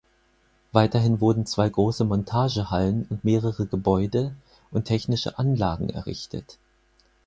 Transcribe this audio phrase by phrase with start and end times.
[0.71, 4.33] Weiterhin wurden zwei große Montagehallen und mehrere Gebäude
[4.71, 6.57] und technische Anlagen errichtet.